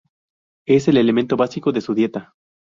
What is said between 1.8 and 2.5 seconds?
su dieta.